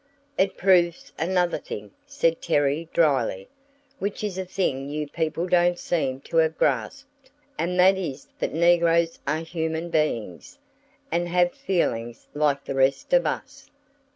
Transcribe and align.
"It 0.35 0.57
proves 0.57 1.13
another 1.19 1.59
thing," 1.59 1.91
said 2.07 2.41
Terry, 2.41 2.89
dryly, 2.91 3.47
"which 3.99 4.23
is 4.23 4.39
a 4.39 4.45
thing 4.45 4.89
you 4.89 5.07
people 5.07 5.45
don't 5.47 5.77
seem 5.77 6.21
to 6.21 6.37
have 6.37 6.57
grasped; 6.57 7.29
and 7.55 7.79
that 7.79 7.97
is 7.99 8.27
that 8.39 8.51
negroes 8.51 9.19
are 9.27 9.41
human 9.41 9.91
beings 9.91 10.57
and 11.11 11.27
have 11.27 11.53
feelings 11.53 12.27
like 12.33 12.63
the 12.65 12.73
rest 12.73 13.13
of 13.13 13.27
us. 13.27 13.69